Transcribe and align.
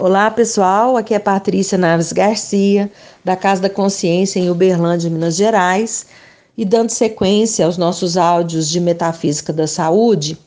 Olá 0.00 0.30
pessoal, 0.30 0.96
aqui 0.96 1.12
é 1.12 1.18
Patrícia 1.18 1.76
Naves 1.76 2.10
Garcia, 2.10 2.90
da 3.22 3.36
Casa 3.36 3.60
da 3.60 3.68
Consciência 3.68 4.40
em 4.40 4.48
Uberlândia, 4.48 5.10
Minas 5.10 5.36
Gerais, 5.36 6.06
e 6.56 6.64
dando 6.64 6.88
sequência 6.88 7.66
aos 7.66 7.76
nossos 7.76 8.16
áudios 8.16 8.70
de 8.70 8.80
Metafísica 8.80 9.52
da 9.52 9.66
Saúde, 9.66 10.38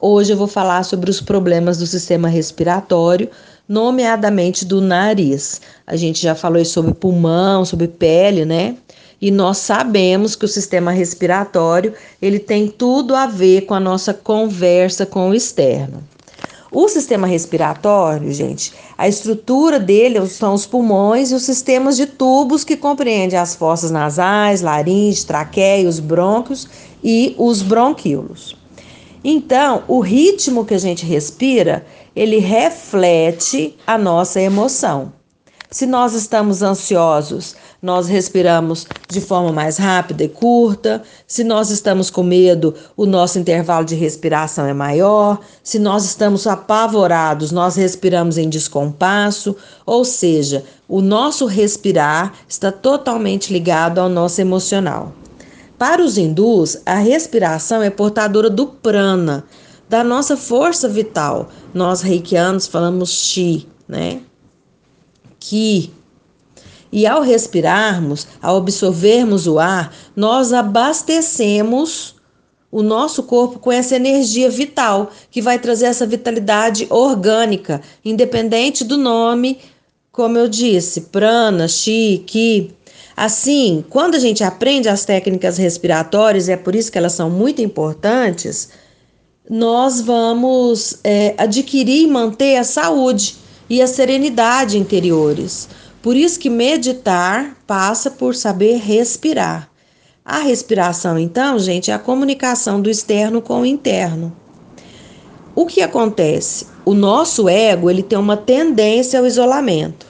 hoje 0.00 0.32
eu 0.32 0.36
vou 0.36 0.48
falar 0.48 0.82
sobre 0.82 1.08
os 1.08 1.20
problemas 1.20 1.78
do 1.78 1.86
sistema 1.86 2.26
respiratório, 2.26 3.30
nomeadamente 3.68 4.64
do 4.64 4.80
nariz. 4.80 5.60
A 5.86 5.94
gente 5.94 6.20
já 6.20 6.34
falou 6.34 6.64
sobre 6.64 6.92
pulmão, 6.92 7.64
sobre 7.64 7.86
pele, 7.86 8.44
né? 8.44 8.76
E 9.20 9.30
nós 9.30 9.58
sabemos 9.58 10.34
que 10.34 10.44
o 10.44 10.48
sistema 10.48 10.90
respiratório, 10.90 11.94
ele 12.20 12.40
tem 12.40 12.66
tudo 12.66 13.14
a 13.14 13.26
ver 13.28 13.66
com 13.66 13.74
a 13.74 13.78
nossa 13.78 14.12
conversa 14.12 15.06
com 15.06 15.30
o 15.30 15.34
externo. 15.34 16.02
O 16.78 16.90
sistema 16.90 17.26
respiratório, 17.26 18.30
gente, 18.30 18.74
a 18.98 19.08
estrutura 19.08 19.80
dele 19.80 20.26
são 20.28 20.52
os 20.52 20.66
pulmões 20.66 21.30
e 21.30 21.34
os 21.34 21.42
sistemas 21.42 21.96
de 21.96 22.04
tubos 22.04 22.64
que 22.64 22.76
compreendem 22.76 23.38
as 23.38 23.56
fossas 23.56 23.90
nasais, 23.90 24.60
laringe, 24.60 25.24
traqueia, 25.24 25.88
os 25.88 25.98
brônquios 25.98 26.68
e 27.02 27.34
os 27.38 27.62
bronquíolos. 27.62 28.58
Então, 29.24 29.84
o 29.88 30.00
ritmo 30.00 30.66
que 30.66 30.74
a 30.74 30.78
gente 30.78 31.06
respira, 31.06 31.86
ele 32.14 32.40
reflete 32.40 33.74
a 33.86 33.96
nossa 33.96 34.38
emoção. 34.38 35.14
Se 35.70 35.86
nós 35.86 36.12
estamos 36.12 36.60
ansiosos, 36.60 37.56
nós 37.82 38.08
respiramos 38.08 38.86
de 39.08 39.20
forma 39.20 39.52
mais 39.52 39.76
rápida 39.76 40.24
e 40.24 40.28
curta. 40.28 41.02
Se 41.26 41.44
nós 41.44 41.70
estamos 41.70 42.10
com 42.10 42.22
medo, 42.22 42.74
o 42.96 43.06
nosso 43.06 43.38
intervalo 43.38 43.84
de 43.84 43.94
respiração 43.94 44.66
é 44.66 44.72
maior. 44.72 45.38
Se 45.62 45.78
nós 45.78 46.04
estamos 46.04 46.46
apavorados, 46.46 47.52
nós 47.52 47.76
respiramos 47.76 48.38
em 48.38 48.48
descompasso. 48.48 49.54
Ou 49.84 50.04
seja, 50.04 50.64
o 50.88 51.00
nosso 51.00 51.46
respirar 51.46 52.32
está 52.48 52.72
totalmente 52.72 53.52
ligado 53.52 53.98
ao 53.98 54.08
nosso 54.08 54.40
emocional. 54.40 55.12
Para 55.78 56.02
os 56.02 56.16
hindus, 56.16 56.78
a 56.86 56.94
respiração 56.94 57.82
é 57.82 57.90
portadora 57.90 58.48
do 58.48 58.66
prana, 58.66 59.44
da 59.88 60.02
nossa 60.02 60.36
força 60.36 60.88
vital. 60.88 61.50
Nós 61.74 62.00
reikianos 62.00 62.66
falamos 62.66 63.10
chi, 63.10 63.68
né? 63.86 64.20
Ki. 65.38 65.92
E 66.96 67.06
ao 67.06 67.20
respirarmos, 67.20 68.26
ao 68.40 68.56
absorvermos 68.56 69.46
o 69.46 69.58
ar, 69.58 69.94
nós 70.16 70.54
abastecemos 70.54 72.14
o 72.72 72.82
nosso 72.82 73.24
corpo 73.24 73.58
com 73.58 73.70
essa 73.70 73.96
energia 73.96 74.48
vital, 74.48 75.10
que 75.30 75.42
vai 75.42 75.58
trazer 75.58 75.84
essa 75.84 76.06
vitalidade 76.06 76.86
orgânica, 76.88 77.82
independente 78.02 78.82
do 78.82 78.96
nome, 78.96 79.58
como 80.10 80.38
eu 80.38 80.48
disse, 80.48 81.02
prana, 81.02 81.68
chi, 81.68 82.24
ki. 82.26 82.70
Assim, 83.14 83.84
quando 83.90 84.14
a 84.14 84.18
gente 84.18 84.42
aprende 84.42 84.88
as 84.88 85.04
técnicas 85.04 85.58
respiratórias, 85.58 86.48
é 86.48 86.56
por 86.56 86.74
isso 86.74 86.90
que 86.90 86.96
elas 86.96 87.12
são 87.12 87.28
muito 87.28 87.60
importantes, 87.60 88.70
nós 89.50 90.00
vamos 90.00 90.98
é, 91.04 91.34
adquirir 91.36 92.04
e 92.04 92.06
manter 92.06 92.56
a 92.56 92.64
saúde 92.64 93.36
e 93.68 93.82
a 93.82 93.86
serenidade 93.86 94.78
interiores. 94.78 95.68
Por 96.06 96.16
isso 96.16 96.38
que 96.38 96.48
meditar 96.48 97.56
passa 97.66 98.12
por 98.12 98.36
saber 98.36 98.76
respirar. 98.76 99.68
A 100.24 100.38
respiração, 100.38 101.18
então, 101.18 101.58
gente, 101.58 101.90
é 101.90 101.94
a 101.94 101.98
comunicação 101.98 102.80
do 102.80 102.88
externo 102.88 103.42
com 103.42 103.62
o 103.62 103.66
interno. 103.66 104.32
O 105.52 105.66
que 105.66 105.82
acontece? 105.82 106.68
O 106.84 106.94
nosso 106.94 107.48
ego, 107.48 107.90
ele 107.90 108.04
tem 108.04 108.16
uma 108.16 108.36
tendência 108.36 109.18
ao 109.18 109.26
isolamento. 109.26 110.06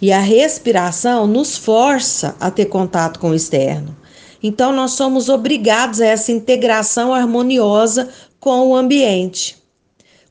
E 0.00 0.12
a 0.12 0.20
respiração 0.20 1.26
nos 1.26 1.56
força 1.56 2.36
a 2.38 2.48
ter 2.48 2.66
contato 2.66 3.18
com 3.18 3.30
o 3.30 3.34
externo. 3.34 3.96
Então, 4.40 4.72
nós 4.72 4.92
somos 4.92 5.28
obrigados 5.28 6.00
a 6.00 6.06
essa 6.06 6.30
integração 6.30 7.12
harmoniosa 7.12 8.10
com 8.38 8.68
o 8.68 8.76
ambiente. 8.76 9.60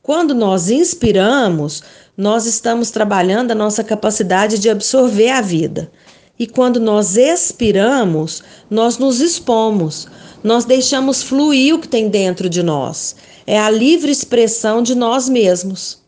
Quando 0.01 0.33
nós 0.33 0.69
inspiramos, 0.69 1.83
nós 2.17 2.45
estamos 2.45 2.91
trabalhando 2.91 3.51
a 3.51 3.55
nossa 3.55 3.83
capacidade 3.83 4.57
de 4.57 4.69
absorver 4.69 5.29
a 5.29 5.41
vida. 5.41 5.91
E 6.37 6.47
quando 6.47 6.79
nós 6.79 7.17
expiramos, 7.17 8.43
nós 8.69 8.97
nos 8.97 9.21
expomos, 9.21 10.07
nós 10.43 10.65
deixamos 10.65 11.23
fluir 11.23 11.75
o 11.75 11.79
que 11.79 11.87
tem 11.87 12.09
dentro 12.09 12.49
de 12.49 12.61
nós. 12.61 13.15
É 13.47 13.59
a 13.59 13.69
livre 13.69 14.11
expressão 14.11 14.81
de 14.81 14.95
nós 14.95 15.29
mesmos. 15.29 16.01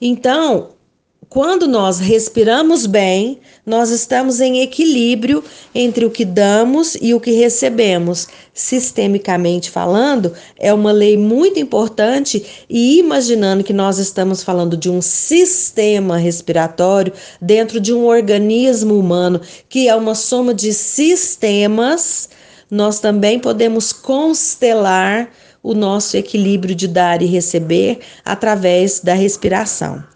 Então, 0.00 0.70
quando 1.28 1.66
nós 1.66 1.98
respiramos 1.98 2.86
bem, 2.86 3.40
nós 3.64 3.90
estamos 3.90 4.40
em 4.40 4.60
equilíbrio 4.60 5.42
entre 5.74 6.04
o 6.04 6.10
que 6.10 6.24
damos 6.24 6.96
e 7.00 7.12
o 7.14 7.20
que 7.20 7.32
recebemos. 7.32 8.28
Sistemicamente 8.54 9.70
falando, 9.70 10.32
é 10.58 10.72
uma 10.72 10.92
lei 10.92 11.16
muito 11.16 11.58
importante 11.58 12.64
e 12.70 12.98
imaginando 12.98 13.64
que 13.64 13.72
nós 13.72 13.98
estamos 13.98 14.42
falando 14.42 14.76
de 14.76 14.88
um 14.88 15.02
sistema 15.02 16.16
respiratório 16.16 17.12
dentro 17.40 17.80
de 17.80 17.92
um 17.92 18.06
organismo 18.06 18.98
humano, 18.98 19.40
que 19.68 19.88
é 19.88 19.94
uma 19.96 20.14
soma 20.14 20.54
de 20.54 20.72
sistemas, 20.72 22.28
nós 22.70 23.00
também 23.00 23.38
podemos 23.38 23.92
constelar 23.92 25.30
o 25.62 25.74
nosso 25.74 26.16
equilíbrio 26.16 26.74
de 26.74 26.86
dar 26.86 27.20
e 27.20 27.26
receber 27.26 27.98
através 28.24 29.00
da 29.00 29.14
respiração. 29.14 30.15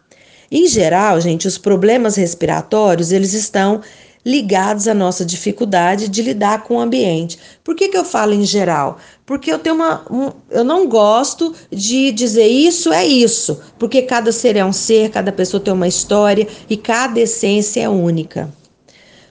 Em 0.50 0.66
geral, 0.66 1.21
gente, 1.21 1.47
os 1.47 1.56
problemas 1.56 2.16
respiratórios, 2.16 3.12
eles 3.12 3.34
estão 3.34 3.81
ligados 4.25 4.87
à 4.87 4.94
nossa 4.94 5.25
dificuldade 5.25 6.09
de 6.09 6.22
lidar 6.22 6.65
com 6.65 6.77
o 6.77 6.81
ambiente. 6.81 7.38
Por 7.65 7.75
que, 7.75 7.88
que 7.88 7.97
eu 7.97 8.05
falo 8.05 8.34
em 8.34 8.44
geral? 8.44 8.99
Porque 9.25 9.50
eu 9.50 9.59
tenho 9.59 9.77
uma. 9.77 10.05
Um, 10.11 10.33
eu 10.50 10.65
não 10.65 10.88
gosto 10.88 11.55
de 11.71 12.12
dizer 12.12 12.47
isso 12.47 12.93
é 12.93 13.06
isso, 13.06 13.61
porque 13.78 14.03
cada 14.03 14.33
ser 14.33 14.56
é 14.56 14.65
um 14.65 14.72
ser, 14.72 15.11
cada 15.11 15.33
pessoa 15.33 15.62
tem 15.62 15.72
uma 15.72 15.88
história 15.88 16.47
e 16.69 16.77
cada 16.77 17.21
essência 17.21 17.82
é 17.82 17.88
única. 17.88 18.53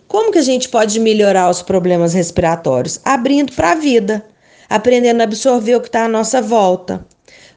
Como 0.08 0.32
que 0.32 0.40
a 0.40 0.44
gente 0.44 0.70
pode 0.70 1.00
melhorar 1.00 1.50
os 1.50 1.62
problemas 1.62 2.14
respiratórios? 2.14 3.00
Abrindo 3.06 3.54
para 3.54 3.74
a 3.74 3.76
vida, 3.76 4.26
aprendendo 4.68 5.22
a 5.22 5.26
absorver 5.26 5.76
o 5.76 5.82
que 5.82 5.88
está 5.88 6.06
à 6.06 6.10
nossa 6.10 6.42
volta. 6.42 7.06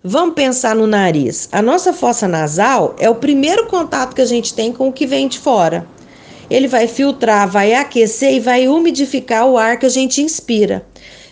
Vamos 0.04 0.34
pensar 0.34 0.74
no 0.74 0.84
nariz. 0.84 1.48
A 1.52 1.62
nossa 1.62 1.92
fossa 1.92 2.26
nasal 2.26 2.96
é 2.98 3.08
o 3.08 3.14
primeiro 3.14 3.66
contato 3.66 4.16
que 4.16 4.20
a 4.20 4.26
gente 4.26 4.52
tem 4.52 4.72
com 4.72 4.88
o 4.88 4.92
que 4.92 5.06
vem 5.06 5.28
de 5.28 5.38
fora. 5.38 5.86
Ele 6.50 6.66
vai 6.66 6.88
filtrar, 6.88 7.48
vai 7.48 7.72
aquecer 7.72 8.34
e 8.34 8.40
vai 8.40 8.66
umidificar 8.66 9.46
o 9.46 9.56
ar 9.56 9.78
que 9.78 9.86
a 9.86 9.88
gente 9.88 10.20
inspira. 10.20 10.84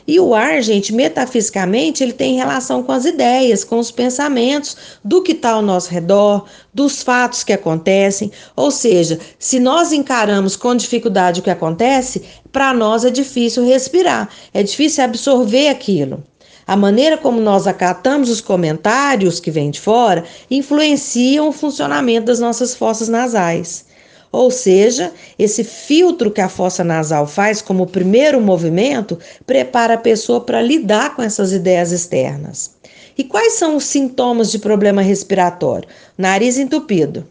E 0.07 0.21
o 0.21 0.37
ar, 0.37 0.63
gente, 0.63 0.93
metafisicamente, 0.93 2.05
ele 2.05 2.13
tem 2.13 2.37
relação 2.37 2.81
com 2.81 2.93
as 2.93 3.05
ideias, 3.05 3.65
com 3.65 3.77
os 3.77 3.91
pensamentos, 3.91 4.77
do 5.05 5.21
que 5.21 5.33
está 5.33 5.51
ao 5.51 5.63
nosso 5.63 5.91
redor, 5.91 6.45
dos 6.73 7.03
fatos 7.03 7.43
que 7.43 7.53
acontecem. 7.53 8.31
Ou 8.55 8.71
seja, 8.71 9.19
se 9.37 9.59
nós 9.59 9.91
encaramos 9.91 10.55
com 10.55 10.77
dificuldade 10.77 11.41
o 11.41 11.43
que 11.43 11.51
acontece, 11.51 12.23
para 12.53 12.73
nós 12.73 13.05
é 13.05 13.11
difícil 13.11 13.65
respirar, 13.65 14.29
é 14.55 14.63
difícil 14.63 15.03
absorver 15.03 15.67
aquilo. 15.67 16.23
A 16.71 16.77
maneira 16.77 17.19
como 17.19 17.41
nós 17.41 17.67
acatamos 17.67 18.31
os 18.31 18.41
comentários 18.41 19.41
que 19.41 19.51
vêm 19.51 19.73
de 19.73 19.81
fora 19.81 20.23
influenciam 20.49 21.49
o 21.49 21.53
funcionamento 21.53 22.27
das 22.27 22.39
nossas 22.39 22.77
fossas 22.77 23.09
nasais. 23.09 23.87
Ou 24.31 24.53
seja, 24.53 25.13
esse 25.37 25.65
filtro 25.65 26.31
que 26.31 26.41
a 26.41 26.49
fossa 26.49 26.85
nasal 26.85 27.27
faz 27.27 27.61
como 27.61 27.89
primeiro 27.89 28.41
movimento 28.41 29.19
prepara 29.45 29.95
a 29.95 29.99
pessoa 29.99 30.43
para 30.43 30.63
lidar 30.63 31.17
com 31.17 31.23
essas 31.25 31.53
ideias 31.53 31.91
externas. 31.91 32.71
E 33.19 33.25
quais 33.25 33.55
são 33.55 33.75
os 33.75 33.83
sintomas 33.83 34.49
de 34.53 34.61
problema 34.61 35.03
respiratório? 35.03 35.89
Nariz 36.17 36.57
entupido. 36.57 37.27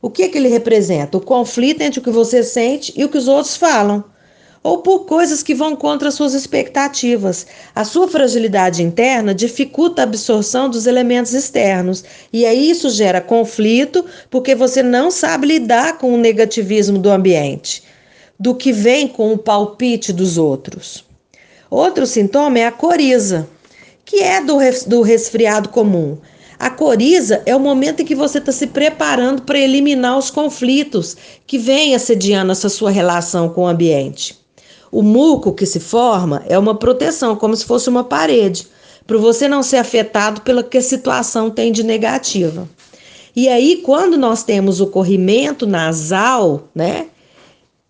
O 0.00 0.08
que, 0.08 0.28
que 0.28 0.38
ele 0.38 0.48
representa? 0.48 1.18
O 1.18 1.20
conflito 1.20 1.80
entre 1.80 1.98
o 1.98 2.02
que 2.04 2.10
você 2.10 2.44
sente 2.44 2.94
e 2.96 3.04
o 3.04 3.08
que 3.08 3.18
os 3.18 3.26
outros 3.26 3.56
falam 3.56 4.13
ou 4.64 4.78
por 4.78 5.00
coisas 5.00 5.42
que 5.42 5.54
vão 5.54 5.76
contra 5.76 6.10
suas 6.10 6.32
expectativas. 6.32 7.46
A 7.74 7.84
sua 7.84 8.08
fragilidade 8.08 8.82
interna 8.82 9.34
dificulta 9.34 10.00
a 10.00 10.04
absorção 10.04 10.70
dos 10.70 10.86
elementos 10.86 11.34
externos, 11.34 12.02
e 12.32 12.46
aí 12.46 12.70
isso 12.70 12.88
gera 12.88 13.20
conflito, 13.20 14.06
porque 14.30 14.54
você 14.54 14.82
não 14.82 15.10
sabe 15.10 15.48
lidar 15.48 15.98
com 15.98 16.14
o 16.14 16.16
negativismo 16.16 16.98
do 16.98 17.10
ambiente, 17.10 17.82
do 18.40 18.54
que 18.54 18.72
vem 18.72 19.06
com 19.06 19.34
o 19.34 19.38
palpite 19.38 20.14
dos 20.14 20.38
outros. 20.38 21.04
Outro 21.70 22.06
sintoma 22.06 22.58
é 22.58 22.66
a 22.66 22.72
coriza, 22.72 23.46
que 24.02 24.20
é 24.20 24.42
do, 24.42 24.56
do 24.86 25.02
resfriado 25.02 25.68
comum. 25.68 26.16
A 26.58 26.70
coriza 26.70 27.42
é 27.44 27.54
o 27.54 27.60
momento 27.60 28.00
em 28.00 28.04
que 28.06 28.14
você 28.14 28.38
está 28.38 28.52
se 28.52 28.68
preparando 28.68 29.42
para 29.42 29.58
eliminar 29.58 30.16
os 30.16 30.30
conflitos 30.30 31.14
que 31.46 31.58
vêm 31.58 31.94
assediando 31.94 32.52
essa 32.52 32.70
sua 32.70 32.90
relação 32.90 33.50
com 33.50 33.64
o 33.64 33.66
ambiente. 33.66 34.43
O 34.94 35.02
muco 35.02 35.52
que 35.52 35.66
se 35.66 35.80
forma 35.80 36.44
é 36.48 36.56
uma 36.56 36.76
proteção, 36.76 37.34
como 37.34 37.56
se 37.56 37.64
fosse 37.64 37.88
uma 37.88 38.04
parede, 38.04 38.68
para 39.04 39.18
você 39.18 39.48
não 39.48 39.60
ser 39.60 39.78
afetado 39.78 40.42
pela 40.42 40.62
que 40.62 40.78
a 40.78 40.80
situação 40.80 41.50
tem 41.50 41.72
de 41.72 41.82
negativa. 41.82 42.68
E 43.34 43.48
aí, 43.48 43.80
quando 43.82 44.16
nós 44.16 44.44
temos 44.44 44.80
o 44.80 44.86
corrimento 44.86 45.66
nasal, 45.66 46.68
né? 46.72 47.08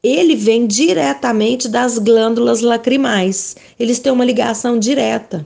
Ele 0.03 0.35
vem 0.35 0.67
diretamente 0.67 1.69
das 1.69 1.99
glândulas 1.99 2.62
lacrimais. 2.62 3.55
Eles 3.79 3.99
têm 3.99 4.11
uma 4.11 4.25
ligação 4.25 4.79
direta. 4.79 5.45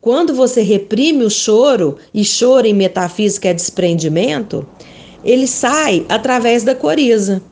Quando 0.00 0.32
você 0.32 0.62
reprime 0.62 1.22
o 1.22 1.28
choro, 1.28 1.98
e 2.14 2.24
choro 2.24 2.66
em 2.66 2.72
metafísica 2.72 3.50
é 3.50 3.52
desprendimento, 3.52 4.66
ele 5.22 5.46
sai 5.46 6.06
através 6.08 6.64
da 6.64 6.74
coriza. 6.74 7.42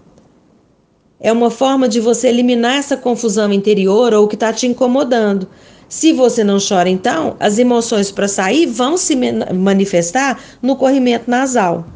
É 1.25 1.32
uma 1.32 1.50
forma 1.50 1.88
de 1.88 2.00
você 2.00 2.29
eliminar 2.29 2.76
essa 2.76 2.99
confusão 2.99 3.50
interior 3.50 4.12
ou 4.12 4.29
que 4.29 4.35
está 4.35 4.53
te 4.53 4.67
incomodando. 4.67 5.49
Se 5.88 6.12
você 6.12 6.44
não 6.44 6.59
chora, 6.61 6.91
então, 6.91 7.35
as 7.41 7.59
emoções 7.59 8.12
para 8.12 8.29
sair 8.29 8.67
vão 8.67 8.99
se 8.99 9.17
manifestar 9.55 10.38
no 10.61 10.76
corrimento 10.76 11.31
nasal. 11.31 11.87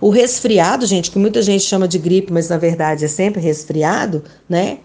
O 0.00 0.10
resfriado, 0.10 0.86
gente, 0.86 1.10
que 1.10 1.18
muita 1.18 1.42
gente 1.42 1.64
chama 1.64 1.88
de 1.88 1.98
gripe, 1.98 2.32
mas 2.32 2.48
na 2.48 2.56
verdade 2.56 3.04
é 3.04 3.08
sempre 3.08 3.40
resfriado, 3.40 4.22
né? 4.48 4.78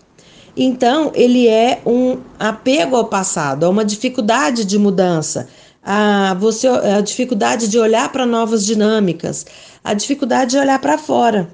Então, 0.57 1.11
ele 1.13 1.47
é 1.47 1.83
um 1.85 2.17
apego 2.39 2.95
ao 2.95 3.05
passado, 3.05 3.67
é 3.67 3.69
uma 3.69 3.85
dificuldade 3.85 4.65
de 4.65 4.79
mudança, 4.79 5.47
a, 5.83 6.35
você, 6.39 6.67
a 6.67 6.99
dificuldade 6.99 7.67
de 7.67 7.77
olhar 7.77 8.11
para 8.11 8.25
novas 8.25 8.65
dinâmicas, 8.65 9.45
a 9.83 9.93
dificuldade 9.93 10.51
de 10.51 10.57
olhar 10.57 10.79
para 10.79 10.97
fora. 10.97 11.47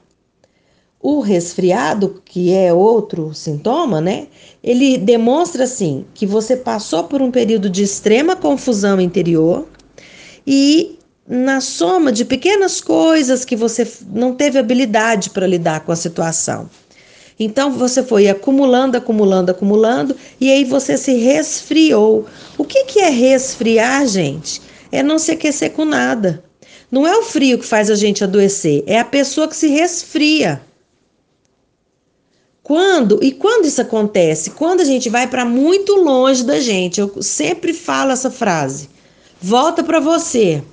O 1.01 1.19
resfriado, 1.19 2.21
que 2.23 2.53
é 2.53 2.71
outro 2.71 3.33
sintoma, 3.33 3.99
né? 3.99 4.27
Ele 4.63 4.97
demonstra 4.97 5.63
assim 5.63 6.05
que 6.13 6.27
você 6.27 6.55
passou 6.55 7.05
por 7.05 7.21
um 7.21 7.31
período 7.31 7.69
de 7.69 7.81
extrema 7.81 8.35
confusão 8.35 9.01
interior 9.01 9.67
e 10.45 10.99
na 11.27 11.61
soma 11.61 12.11
de 12.11 12.25
pequenas 12.25 12.81
coisas 12.81 13.45
que 13.45 13.55
você 13.55 13.87
não 14.11 14.35
teve 14.35 14.59
habilidade 14.59 15.29
para 15.29 15.47
lidar 15.47 15.79
com 15.81 15.91
a 15.91 15.95
situação. 15.95 16.69
Então 17.39 17.71
você 17.71 18.03
foi 18.03 18.27
acumulando, 18.27 18.97
acumulando, 18.97 19.49
acumulando 19.49 20.15
e 20.39 20.51
aí 20.51 20.63
você 20.63 20.97
se 20.97 21.13
resfriou. 21.13 22.27
O 22.57 22.63
que, 22.63 22.83
que 22.83 22.99
é 22.99 23.09
resfriar, 23.09 24.05
gente? 24.05 24.61
É 24.91 25.01
não 25.01 25.17
se 25.17 25.31
aquecer 25.31 25.71
com 25.71 25.85
nada. 25.85 26.43
Não 26.91 27.07
é 27.07 27.17
o 27.17 27.23
frio 27.23 27.57
que 27.57 27.65
faz 27.65 27.89
a 27.89 27.95
gente 27.95 28.23
adoecer, 28.23 28.83
é 28.85 28.99
a 28.99 29.05
pessoa 29.05 29.47
que 29.47 29.55
se 29.55 29.69
resfria. 29.69 30.61
Quando 32.63 33.19
e 33.23 33.31
quando 33.31 33.65
isso 33.65 33.81
acontece? 33.81 34.51
Quando 34.51 34.81
a 34.81 34.85
gente 34.85 35.09
vai 35.09 35.27
para 35.27 35.43
muito 35.43 35.95
longe 35.95 36.43
da 36.43 36.59
gente. 36.59 37.01
Eu 37.01 37.21
sempre 37.21 37.73
falo 37.73 38.11
essa 38.11 38.29
frase. 38.29 38.87
Volta 39.41 39.83
para 39.83 39.99
você. 39.99 40.63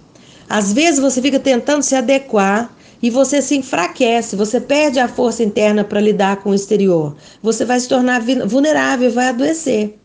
Às 0.49 0.73
vezes 0.73 1.00
você 1.00 1.23
fica 1.23 1.38
tentando 1.38 1.82
se 1.82 1.94
adequar 1.94 2.75
e 3.02 3.11
você 3.11 3.40
se 3.40 3.56
enfraquece, 3.56 4.35
você 4.35 4.61
perde 4.61 4.99
a 4.99 5.08
força 5.08 5.43
interna 5.43 5.85
para 5.85 6.00
lidar 6.00 6.37
com 6.37 6.50
o 6.50 6.55
exterior. 6.55 7.17
Você 7.43 7.64
vai 7.64 7.79
se 7.79 7.88
tornar 7.88 8.23
vulnerável, 8.46 9.11
vai 9.11 9.29
adoecer. 9.29 9.99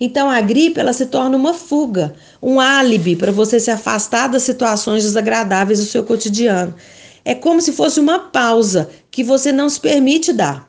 Então 0.00 0.30
a 0.30 0.40
gripe 0.40 0.78
ela 0.78 0.92
se 0.92 1.06
torna 1.06 1.36
uma 1.36 1.52
fuga, 1.52 2.14
um 2.40 2.60
álibi 2.60 3.16
para 3.16 3.32
você 3.32 3.58
se 3.58 3.70
afastar 3.70 4.28
das 4.28 4.44
situações 4.44 5.02
desagradáveis 5.02 5.80
do 5.80 5.86
seu 5.86 6.04
cotidiano. 6.04 6.74
É 7.24 7.34
como 7.34 7.60
se 7.60 7.72
fosse 7.72 7.98
uma 7.98 8.18
pausa 8.18 8.88
que 9.10 9.24
você 9.24 9.50
não 9.50 9.68
se 9.68 9.80
permite 9.80 10.32
dar. 10.32 10.67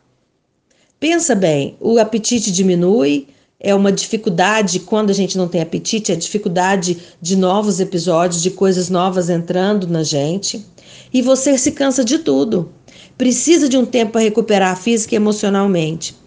Pensa 1.00 1.34
bem, 1.34 1.78
o 1.80 1.98
apetite 1.98 2.52
diminui, 2.52 3.28
é 3.58 3.74
uma 3.74 3.90
dificuldade 3.90 4.82
quando 4.82 5.12
a 5.12 5.14
gente 5.14 5.38
não 5.38 5.48
tem 5.48 5.62
apetite, 5.62 6.12
é 6.12 6.16
dificuldade 6.16 6.98
de 7.22 7.38
novos 7.38 7.80
episódios, 7.80 8.42
de 8.42 8.52
coisas 8.52 8.90
novas 8.90 9.30
entrando 9.30 9.88
na 9.88 10.04
gente. 10.04 10.66
E 11.14 11.22
você 11.22 11.58
se 11.58 11.72
cansa 11.72 12.04
de 12.04 12.20
tudo. 12.20 12.70
Precisa 13.18 13.70
de 13.70 13.78
um 13.78 13.86
tempo 13.86 14.12
para 14.14 14.22
recuperar 14.22 14.78
física 14.78 15.16
e 15.16 15.18
emocionalmente. 15.18 16.18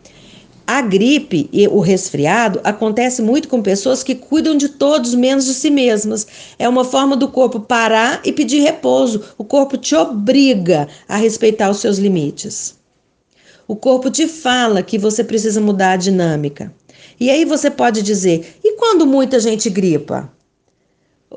A 0.66 0.80
gripe 0.80 1.50
e 1.52 1.68
o 1.68 1.80
resfriado 1.80 2.58
acontece 2.64 3.20
muito 3.20 3.48
com 3.48 3.60
pessoas 3.60 4.02
que 4.02 4.14
cuidam 4.14 4.56
de 4.56 4.70
todos 4.70 5.14
menos 5.14 5.44
de 5.44 5.52
si 5.52 5.68
mesmas. 5.68 6.26
É 6.58 6.66
uma 6.66 6.84
forma 6.84 7.14
do 7.14 7.28
corpo 7.28 7.60
parar 7.60 8.22
e 8.24 8.32
pedir 8.32 8.60
repouso. 8.60 9.22
O 9.36 9.44
corpo 9.44 9.76
te 9.76 9.94
obriga 9.94 10.88
a 11.06 11.16
respeitar 11.16 11.68
os 11.68 11.78
seus 11.78 11.98
limites. 11.98 12.80
O 13.66 13.76
corpo 13.76 14.10
te 14.10 14.26
fala 14.26 14.82
que 14.82 14.98
você 14.98 15.22
precisa 15.22 15.60
mudar 15.60 15.92
a 15.92 15.96
dinâmica. 15.96 16.72
E 17.18 17.30
aí 17.30 17.44
você 17.44 17.70
pode 17.70 18.02
dizer: 18.02 18.56
e 18.62 18.76
quando 18.76 19.06
muita 19.06 19.38
gente 19.38 19.70
gripa? 19.70 20.30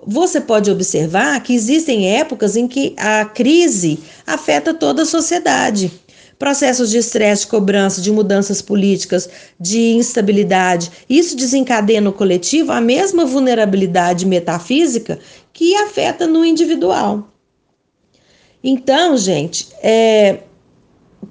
Você 0.06 0.42
pode 0.42 0.70
observar 0.70 1.42
que 1.42 1.54
existem 1.54 2.18
épocas 2.18 2.56
em 2.56 2.68
que 2.68 2.94
a 2.98 3.24
crise 3.26 4.00
afeta 4.26 4.74
toda 4.74 5.04
a 5.04 5.06
sociedade. 5.06 5.92
Processos 6.38 6.90
de 6.90 6.98
estresse, 6.98 7.44
de 7.44 7.48
cobrança, 7.48 8.02
de 8.02 8.12
mudanças 8.12 8.62
políticas, 8.62 9.30
de 9.58 9.94
instabilidade. 9.94 10.92
Isso 11.10 11.38
desencadeia 11.38 12.02
no 12.02 12.12
coletivo 12.12 12.74
a 12.74 12.82
mesma 12.82 13.26
vulnerabilidade 13.26 14.26
metafísica 14.26 15.18
que 15.54 15.76
afeta 15.76 16.28
no 16.28 16.44
individual. 16.44 17.32
Então, 18.62 19.16
gente, 19.16 19.70
é, 19.82 20.40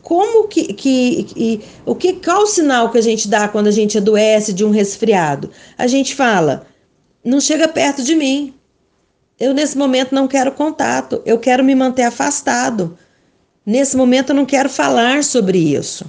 como 0.02 0.48
que, 0.48 0.72
que, 0.72 1.24
que, 1.24 1.60
o 1.84 1.94
que 1.94 2.14
qual 2.14 2.42
o 2.42 2.46
sinal 2.46 2.90
que 2.90 2.98
a 2.98 3.02
gente 3.02 3.28
dá 3.28 3.48
quando 3.48 3.66
a 3.66 3.70
gente 3.72 3.98
adoece 3.98 4.52
de 4.52 4.64
um 4.64 4.70
resfriado? 4.70 5.50
A 5.76 5.86
gente 5.86 6.14
fala: 6.14 6.66
"Não 7.24 7.40
chega 7.40 7.68
perto 7.68 8.02
de 8.02 8.14
mim. 8.14 8.54
Eu 9.38 9.52
nesse 9.52 9.76
momento 9.76 10.14
não 10.14 10.28
quero 10.28 10.52
contato, 10.52 11.20
eu 11.26 11.38
quero 11.38 11.64
me 11.64 11.74
manter 11.74 12.02
afastado. 12.02 12.96
Nesse 13.66 13.96
momento 13.96 14.30
eu 14.30 14.36
não 14.36 14.46
quero 14.46 14.68
falar 14.68 15.22
sobre 15.24 15.58
isso." 15.58 16.04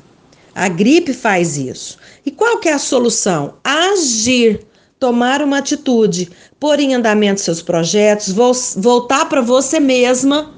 A 0.54 0.70
gripe 0.70 1.14
faz 1.14 1.58
isso. 1.58 1.98
E 2.26 2.32
qual 2.32 2.60
que 2.60 2.70
é 2.70 2.74
a 2.74 2.80
solução? 2.80 3.56
Agir, 3.62 4.66
tomar 4.98 5.42
uma 5.42 5.58
atitude, 5.58 6.32
pôr 6.58 6.80
em 6.80 6.96
andamento 6.96 7.42
seus 7.42 7.62
projetos, 7.62 8.32
voltar 8.78 9.26
para 9.26 9.42
você 9.42 9.82
mesma, 9.82 10.54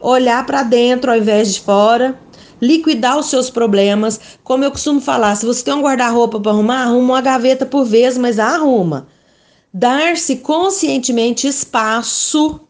olhar 0.00 0.46
para 0.46 0.62
dentro 0.62 1.10
ao 1.10 1.18
invés 1.18 1.52
de 1.52 1.60
fora 1.60 2.18
liquidar 2.62 3.18
os 3.18 3.26
seus 3.26 3.50
problemas. 3.50 4.20
Como 4.44 4.62
eu 4.62 4.70
costumo 4.70 5.00
falar, 5.00 5.34
se 5.34 5.44
você 5.44 5.64
tem 5.64 5.74
um 5.74 5.82
guarda-roupa 5.82 6.38
para 6.38 6.52
arrumar, 6.52 6.84
arruma 6.84 7.14
uma 7.14 7.20
gaveta 7.20 7.66
por 7.66 7.84
vez, 7.84 8.16
mas 8.16 8.38
arruma. 8.38 9.08
Dar-se 9.74 10.36
conscientemente 10.36 11.48
espaço. 11.48 12.60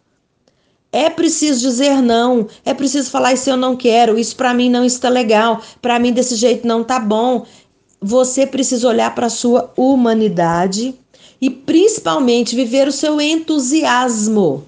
É 0.91 1.09
preciso 1.09 1.61
dizer 1.61 2.03
não, 2.03 2.47
é 2.67 2.75
preciso 2.75 3.11
falar 3.11 3.33
isso 3.33 3.49
eu 3.49 3.57
não 3.57 3.75
quero, 3.75 4.19
isso 4.19 4.37
para 4.37 4.53
mim 4.53 4.69
não 4.69 4.85
está 4.85 5.09
legal, 5.09 5.63
para 5.81 5.99
mim 5.99 6.13
desse 6.13 6.35
jeito 6.37 6.67
não 6.67 6.85
tá 6.85 7.01
bom. 7.01 7.47
Você 7.99 8.47
precisa 8.47 8.89
olhar 8.89 9.15
para 9.15 9.31
sua 9.31 9.73
humanidade 9.75 10.95
e 11.41 11.49
principalmente 11.49 12.55
viver 12.55 12.89
o 12.89 12.93
seu 12.93 13.21
entusiasmo. 13.21 14.67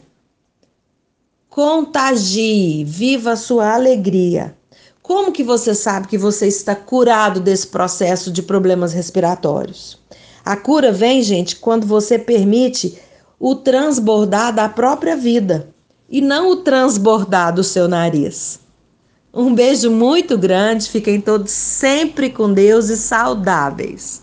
Contagie, 1.50 2.84
viva 2.84 3.32
a 3.32 3.36
sua 3.36 3.74
alegria. 3.74 4.56
Como 5.04 5.32
que 5.32 5.44
você 5.44 5.74
sabe 5.74 6.08
que 6.08 6.16
você 6.16 6.48
está 6.48 6.74
curado 6.74 7.38
desse 7.38 7.66
processo 7.66 8.32
de 8.32 8.42
problemas 8.42 8.94
respiratórios? 8.94 9.98
A 10.42 10.56
cura 10.56 10.90
vem, 10.90 11.22
gente, 11.22 11.56
quando 11.56 11.86
você 11.86 12.18
permite 12.18 12.98
o 13.38 13.54
transbordar 13.54 14.54
da 14.54 14.66
própria 14.66 15.14
vida 15.14 15.68
e 16.08 16.22
não 16.22 16.52
o 16.52 16.56
transbordar 16.56 17.54
do 17.54 17.62
seu 17.62 17.86
nariz. 17.86 18.58
Um 19.30 19.54
beijo 19.54 19.90
muito 19.90 20.38
grande, 20.38 20.88
fiquem 20.88 21.20
todos 21.20 21.50
sempre 21.50 22.30
com 22.30 22.50
Deus 22.50 22.88
e 22.88 22.96
saudáveis. 22.96 24.22